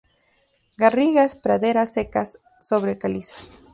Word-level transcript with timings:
Garrigas, 0.77 1.35
praderas 1.35 1.93
secas, 1.93 2.39
sobre 2.59 2.97
calizas. 2.97 3.55